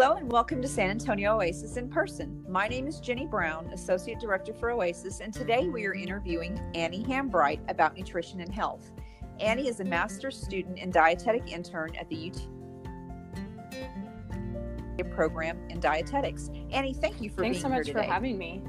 [0.00, 2.42] Hello and welcome to San Antonio Oasis in person.
[2.48, 7.04] My name is Jenny Brown, Associate Director for Oasis, and today we are interviewing Annie
[7.04, 8.92] Hambright about nutrition and health.
[9.40, 12.32] Annie is a master's student and dietetic intern at the
[14.98, 16.48] UT program in dietetics.
[16.70, 18.62] Annie, thank you for Thanks being so much here for having me.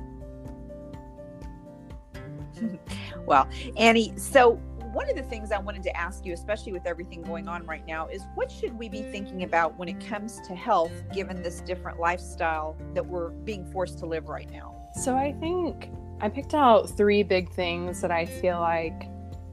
[3.26, 4.62] well, Annie, so
[4.94, 7.86] one of the things I wanted to ask you, especially with everything going on right
[7.88, 11.62] now, is what should we be thinking about when it comes to health, given this
[11.62, 14.76] different lifestyle that we're being forced to live right now?
[15.02, 19.04] So I think I picked out three big things that I feel like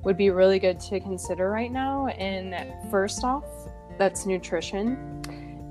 [0.03, 2.09] would be really good to consider right now.
[2.09, 3.45] And first off,
[3.97, 5.23] that's nutrition,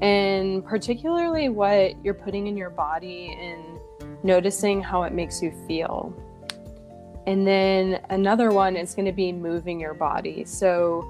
[0.02, 3.80] and particularly what you're putting in your body and
[4.24, 6.14] noticing how it makes you feel.
[7.28, 10.46] And then another one is going to be moving your body.
[10.46, 11.06] So,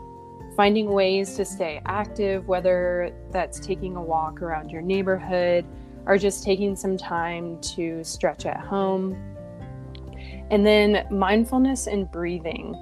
[0.56, 5.64] finding ways to stay active, whether that's taking a walk around your neighborhood
[6.08, 9.16] or just taking some time to stretch at home.
[10.50, 12.76] And then mindfulness and breathing.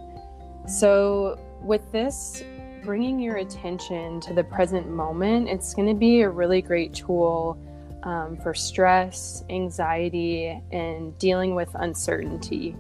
[0.66, 2.42] So, with this,
[2.86, 7.58] bringing your attention to the present moment, it's going to be a really great tool
[8.04, 12.78] um, for stress, anxiety, and dealing with uncertainty.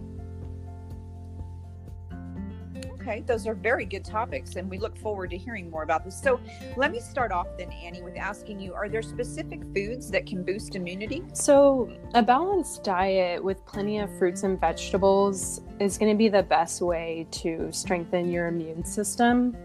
[3.07, 6.19] Okay, those are very good topics, and we look forward to hearing more about this.
[6.19, 6.39] So,
[6.75, 10.43] let me start off then, Annie, with asking you Are there specific foods that can
[10.43, 11.23] boost immunity?
[11.33, 16.41] So, a balanced diet with plenty of fruits and vegetables is going to be the
[16.41, 19.55] best way to strengthen your immune system.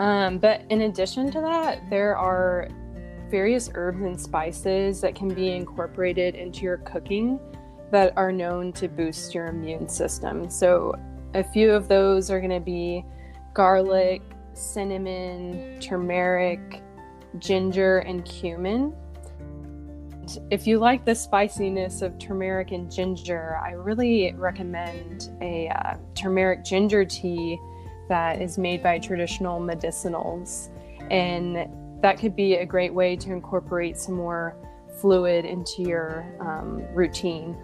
[0.00, 2.70] Um, but in addition to that, there are
[3.30, 7.38] various herbs and spices that can be incorporated into your cooking
[7.92, 10.50] that are known to boost your immune system.
[10.50, 10.92] So,
[11.38, 13.04] a few of those are going to be
[13.54, 14.22] garlic,
[14.54, 16.82] cinnamon, turmeric,
[17.38, 18.92] ginger, and cumin.
[20.50, 26.64] If you like the spiciness of turmeric and ginger, I really recommend a uh, turmeric
[26.64, 27.58] ginger tea
[28.08, 30.68] that is made by traditional medicinals.
[31.10, 34.56] And that could be a great way to incorporate some more
[35.00, 37.56] fluid into your um, routine.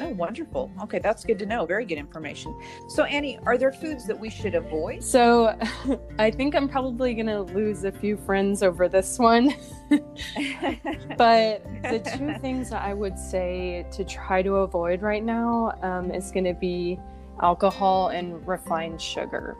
[0.00, 0.70] Oh, wonderful.
[0.82, 1.66] Okay, that's good to know.
[1.66, 2.58] Very good information.
[2.88, 5.02] So, Annie, are there foods that we should avoid?
[5.02, 5.58] So,
[6.18, 9.54] I think I'm probably going to lose a few friends over this one.
[9.90, 16.10] but the two things that I would say to try to avoid right now um,
[16.10, 16.98] is going to be
[17.40, 19.56] alcohol and refined sugar.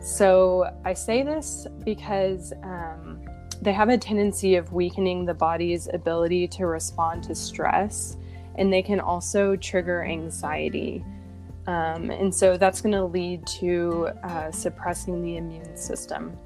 [0.00, 3.20] So, I say this because um,
[3.60, 8.16] they have a tendency of weakening the body's ability to respond to stress
[8.56, 11.04] and they can also trigger anxiety.
[11.66, 16.36] Um, and so that's going to lead to uh, suppressing the immune system.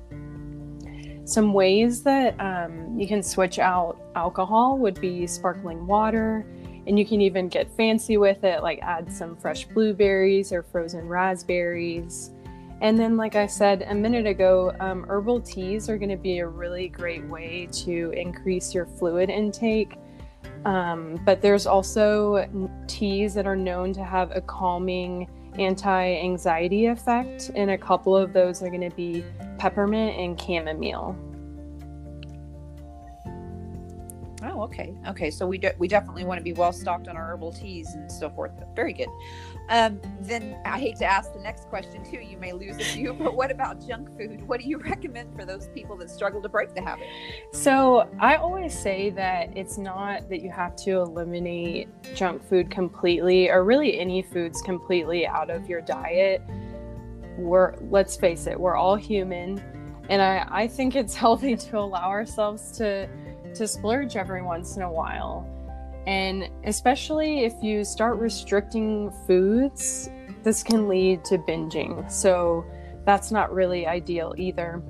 [1.25, 6.45] Some ways that um, you can switch out alcohol would be sparkling water,
[6.87, 11.09] and you can even get fancy with it, like add some fresh blueberries or frozen
[11.09, 12.31] raspberries.
[12.83, 16.41] And then, like I said a minute ago, um, herbal teas are going to be
[16.41, 19.97] a really great way to increase your fluid intake
[20.65, 22.49] um, but there's also
[22.87, 25.29] teas that are known to have a calming
[25.59, 29.25] anti anxiety effect, and a couple of those are going to be
[29.59, 31.17] peppermint and chamomile.
[34.65, 34.95] Okay.
[35.09, 35.31] Okay.
[35.31, 38.11] So we, de- we definitely want to be well stocked on our herbal teas and
[38.11, 38.53] so forth.
[38.75, 39.09] Very good.
[39.69, 42.19] Um, then I hate to ask the next question too.
[42.19, 44.47] You may lose a few, but what about junk food?
[44.47, 47.07] What do you recommend for those people that struggle to break the habit?
[47.53, 53.49] So I always say that it's not that you have to eliminate junk food completely
[53.51, 56.43] or really any foods completely out of your diet.
[57.39, 59.63] We're, let's face it, we're all human.
[60.11, 63.09] And I, I think it's healthy to allow ourselves to
[63.55, 65.49] to splurge every once in a while.
[66.07, 70.11] And especially if you start restricting foods,
[70.43, 72.11] this can lead to binging.
[72.11, 72.65] So
[73.05, 74.83] that's not really ideal either.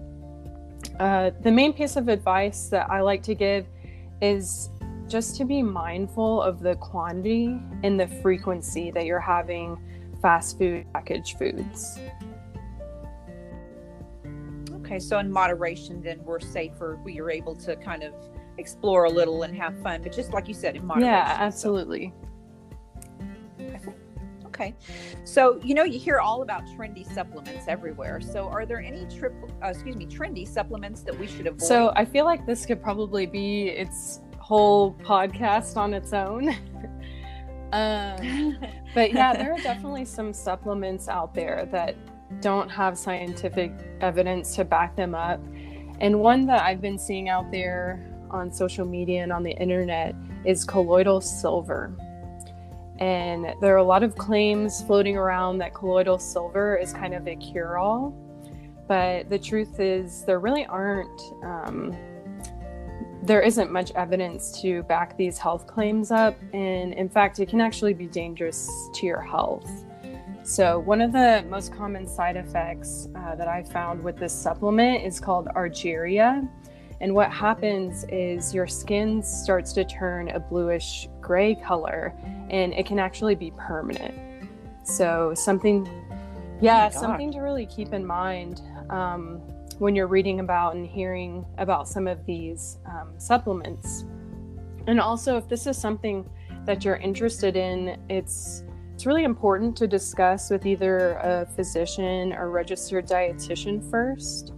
[0.98, 3.66] Uh, the main piece of advice that I like to give
[4.20, 4.70] is
[5.08, 9.78] just to be mindful of the quantity and the frequency that you're having
[10.22, 11.98] fast food packaged foods.
[14.76, 16.98] Okay, so in moderation, then we're safer.
[17.02, 18.14] We are able to kind of
[18.58, 21.12] explore a little and have fun, but just like you said, in moderation.
[21.12, 22.12] Yeah, absolutely.
[23.58, 23.94] So.
[24.46, 24.74] Okay.
[25.24, 28.20] So, you know, you hear all about trendy supplements everywhere.
[28.20, 31.62] So, are there any trip uh, excuse me, trendy supplements that we should avoid?
[31.62, 36.50] So, I feel like this could probably be its whole podcast on its own.
[37.72, 38.58] um,
[38.94, 41.96] but yeah, there are definitely some supplements out there that
[42.40, 45.44] don't have scientific evidence to back them up.
[46.00, 50.14] And one that I've been seeing out there on social media and on the internet
[50.44, 51.96] is colloidal silver.
[52.98, 57.26] And there are a lot of claims floating around that colloidal silver is kind of
[57.26, 58.14] a cure all.
[58.86, 61.96] But the truth is, there really aren't, um,
[63.22, 66.36] there isn't much evidence to back these health claims up.
[66.52, 69.70] And in fact, it can actually be dangerous to your health.
[70.44, 75.02] So, one of the most common side effects uh, that I found with this supplement
[75.02, 76.46] is called argyria.
[77.00, 82.14] And what happens is your skin starts to turn a bluish gray color,
[82.50, 84.14] and it can actually be permanent.
[84.84, 85.88] So, something,
[86.60, 88.60] yeah, oh something to really keep in mind
[88.90, 89.40] um,
[89.78, 94.04] when you're reading about and hearing about some of these um, supplements.
[94.86, 96.28] And also, if this is something
[96.66, 98.64] that you're interested in, it's
[98.94, 104.52] it's really important to discuss with either a physician or registered dietitian first,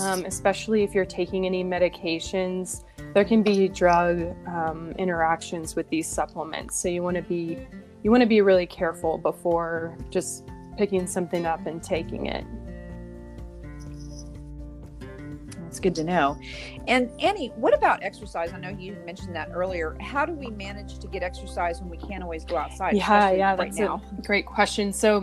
[0.00, 2.84] um, especially if you're taking any medications.
[3.14, 7.66] There can be drug um, interactions with these supplements, so you want to be
[8.02, 10.48] you want to be really careful before just
[10.78, 12.44] picking something up and taking it.
[15.70, 16.36] That's good to know.
[16.88, 18.52] And Annie, what about exercise?
[18.52, 19.96] I know you mentioned that earlier.
[20.00, 22.96] How do we manage to get exercise when we can't always go outside?
[22.96, 23.88] Yeah, yeah, that's right
[24.18, 24.92] a great question.
[24.92, 25.20] So,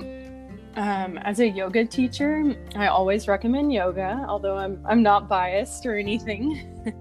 [0.75, 5.97] um, as a yoga teacher, I always recommend yoga, although I'm I'm not biased or
[5.97, 6.93] anything.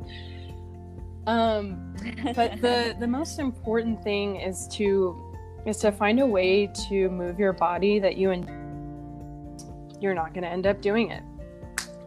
[1.27, 1.95] um,
[2.35, 5.35] but the the most important thing is to
[5.67, 8.49] is to find a way to move your body that you and
[10.01, 11.23] you're not going to end up doing it.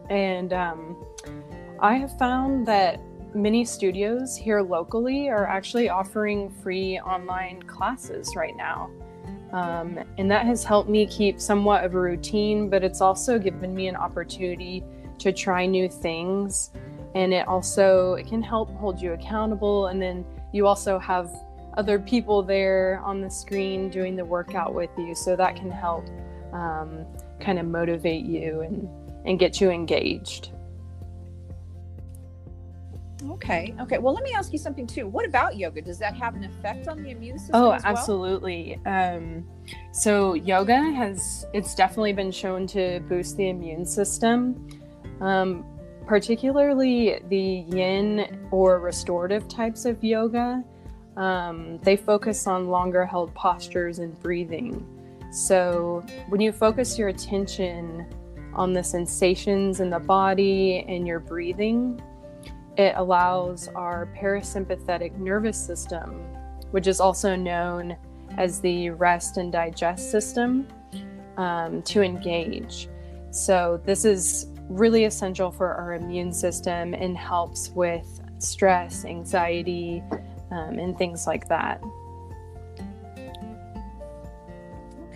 [0.08, 0.96] And um,
[1.80, 3.00] I have found that
[3.34, 8.90] many studios here locally are actually offering free online classes right now.
[9.52, 13.74] Um, and that has helped me keep somewhat of a routine, but it's also given
[13.74, 14.84] me an opportunity
[15.18, 16.70] to try new things.
[17.14, 19.88] And it also it can help hold you accountable.
[19.88, 21.30] And then you also have
[21.76, 25.14] other people there on the screen doing the workout with you.
[25.14, 26.04] So that can help
[26.52, 27.06] um,
[27.40, 28.88] kind of motivate you and,
[29.24, 30.52] and get you engaged.
[33.28, 33.74] Okay.
[33.80, 33.98] Okay.
[33.98, 35.06] Well, let me ask you something too.
[35.06, 35.82] What about yoga?
[35.82, 37.56] Does that have an effect on the immune system?
[37.56, 38.80] Oh, absolutely.
[38.84, 39.16] Well?
[39.16, 39.48] Um,
[39.92, 44.68] so yoga has it's definitely been shown to boost the immune system,
[45.20, 45.64] um,
[46.06, 50.64] particularly the Yin or restorative types of yoga.
[51.16, 54.86] Um, they focus on longer held postures and breathing.
[55.32, 58.06] So when you focus your attention
[58.54, 62.00] on the sensations in the body and your breathing,
[62.76, 66.10] it allows our parasympathetic nervous system,
[66.70, 67.96] which is also known
[68.38, 70.68] as the rest and digest system,
[71.36, 72.88] um, to engage.
[73.30, 80.02] So, this is really essential for our immune system and helps with stress, anxiety,
[80.50, 81.82] um, and things like that.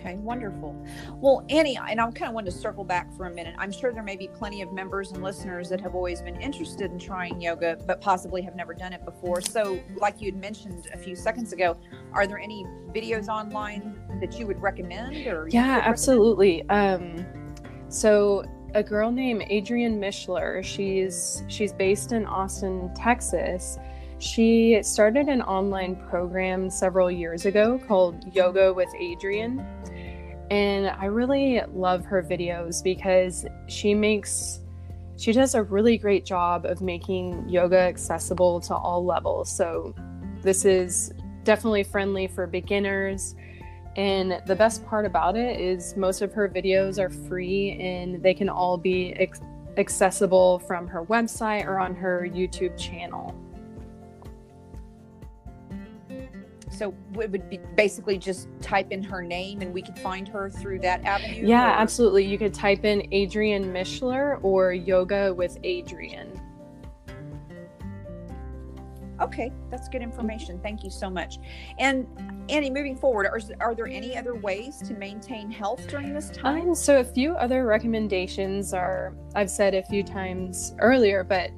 [0.05, 0.75] Okay, wonderful.
[1.15, 3.55] Well, Annie, and I kind of want to circle back for a minute.
[3.57, 6.91] I'm sure there may be plenty of members and listeners that have always been interested
[6.91, 9.41] in trying yoga, but possibly have never done it before.
[9.41, 11.75] So, like you had mentioned a few seconds ago,
[12.13, 15.25] are there any videos online that you would recommend?
[15.25, 16.69] Or yeah, absolutely.
[16.69, 17.25] Um,
[17.89, 18.43] so,
[18.75, 23.79] a girl named Adrienne Mishler, she's she's based in Austin, Texas
[24.19, 29.65] she started an online program several years ago called Yoga with Adrienne.
[30.51, 34.61] And I really love her videos because she makes
[35.17, 39.49] she does a really great job of making yoga accessible to all levels.
[39.49, 39.95] So
[40.41, 43.35] this is definitely friendly for beginners.
[43.95, 48.33] And the best part about it is most of her videos are free and they
[48.33, 49.39] can all be ex-
[49.77, 53.33] accessible from her website or on her YouTube channel.
[56.75, 60.49] So we would be basically just type in her name and we could find her
[60.49, 61.47] through that avenue?
[61.47, 61.79] Yeah, or?
[61.79, 62.25] absolutely.
[62.25, 66.41] You could type in Adrienne Mishler or Yoga with Adrienne.
[69.21, 70.59] Okay, that's good information.
[70.59, 71.37] Thank you so much.
[71.79, 72.05] And
[72.49, 76.69] Annie, moving forward, are, are there any other ways to maintain health during this time?
[76.69, 81.51] Um, so, a few other recommendations are I've said a few times earlier, but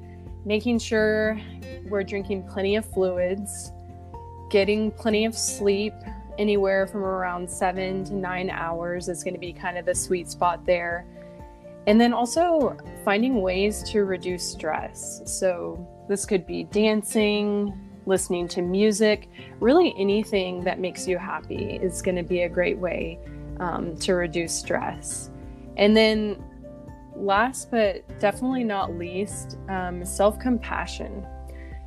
[0.44, 1.40] making sure
[1.88, 3.72] we're drinking plenty of fluids,
[4.50, 5.94] getting plenty of sleep,
[6.38, 10.30] anywhere from around seven to nine hours is going to be kind of the sweet
[10.30, 11.04] spot there.
[11.86, 15.22] And then also finding ways to reduce stress.
[15.24, 17.72] So, this could be dancing,
[18.06, 19.28] listening to music,
[19.60, 23.18] really anything that makes you happy is going to be a great way
[23.60, 25.30] um, to reduce stress.
[25.76, 26.42] And then
[27.14, 31.26] last but definitely not least, um, self compassion.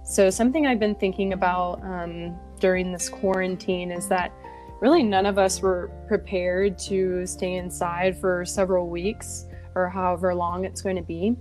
[0.03, 4.31] So, something I've been thinking about um, during this quarantine is that
[4.79, 10.63] really none of us were prepared to stay inside for several weeks or however long
[10.63, 11.35] it's going to be.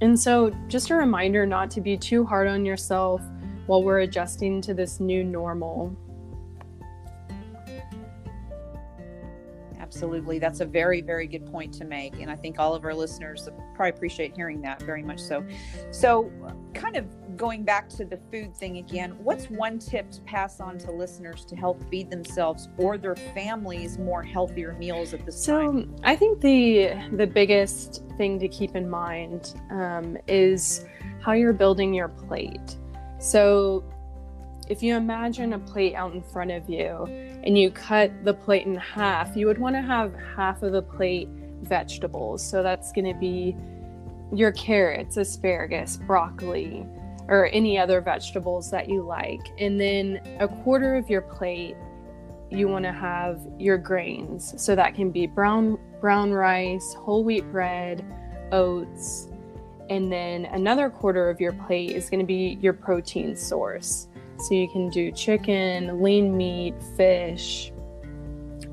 [0.00, 3.20] And so, just a reminder not to be too hard on yourself
[3.66, 5.96] while we're adjusting to this new normal.
[9.78, 10.38] Absolutely.
[10.38, 12.18] That's a very, very good point to make.
[12.18, 15.44] And I think all of our listeners probably appreciate hearing that very much so.
[15.90, 16.32] So,
[16.74, 17.06] kind of
[17.42, 21.44] going back to the food thing again, what's one tip to pass on to listeners
[21.44, 25.96] to help feed themselves or their families more healthier meals at the so, time?
[25.96, 30.86] So, I think the the biggest thing to keep in mind um, is
[31.20, 32.76] how you're building your plate.
[33.18, 33.82] So,
[34.68, 37.06] if you imagine a plate out in front of you
[37.44, 40.82] and you cut the plate in half, you would want to have half of the
[40.82, 41.28] plate
[41.62, 42.48] vegetables.
[42.48, 43.56] So that's going to be
[44.32, 46.86] your carrots, asparagus, broccoli,
[47.28, 49.40] or any other vegetables that you like.
[49.58, 51.76] And then a quarter of your plate
[52.50, 54.54] you want to have your grains.
[54.62, 58.04] So that can be brown brown rice, whole wheat bread,
[58.50, 59.28] oats,
[59.88, 64.08] and then another quarter of your plate is going to be your protein source.
[64.38, 67.72] So you can do chicken, lean meat, fish.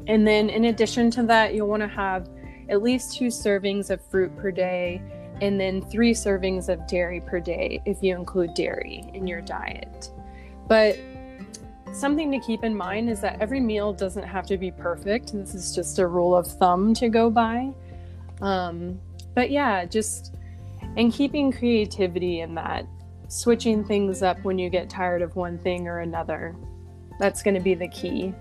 [0.07, 2.29] And then in addition to that, you'll want to have
[2.69, 5.01] at least two servings of fruit per day
[5.41, 10.11] and then three servings of dairy per day if you include dairy in your diet.
[10.67, 10.97] But
[11.93, 15.33] something to keep in mind is that every meal doesn't have to be perfect.
[15.33, 17.71] This is just a rule of thumb to go by.
[18.41, 18.99] Um,
[19.35, 20.35] but yeah, just
[20.97, 22.85] and keeping creativity in that
[23.27, 26.55] switching things up when you get tired of one thing or another.
[27.19, 28.33] That's going to be the key.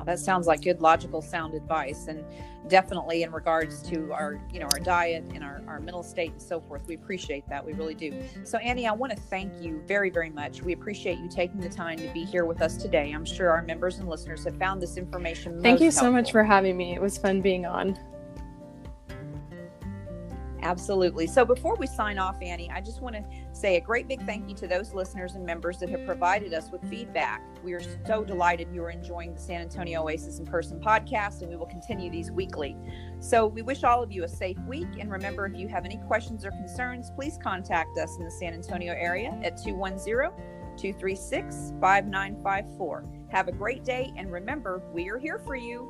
[0.00, 2.24] Oh, that sounds like good, logical, sound advice, and
[2.68, 6.40] definitely in regards to our, you know, our diet and our, our mental state and
[6.40, 6.86] so forth.
[6.86, 7.64] We appreciate that.
[7.64, 8.14] We really do.
[8.44, 10.62] So, Annie, I want to thank you very, very much.
[10.62, 13.12] We appreciate you taking the time to be here with us today.
[13.12, 15.60] I'm sure our members and listeners have found this information.
[15.62, 16.94] Thank you so much for having me.
[16.94, 17.98] It was fun being on.
[20.70, 21.26] Absolutely.
[21.26, 24.48] So before we sign off, Annie, I just want to say a great big thank
[24.48, 27.42] you to those listeners and members that have provided us with feedback.
[27.64, 31.50] We are so delighted you are enjoying the San Antonio Oasis in Person podcast, and
[31.50, 32.76] we will continue these weekly.
[33.18, 34.86] So we wish all of you a safe week.
[35.00, 38.54] And remember, if you have any questions or concerns, please contact us in the San
[38.54, 40.30] Antonio area at 210
[40.76, 43.04] 236 5954.
[43.30, 45.88] Have a great day, and remember, we are here for you.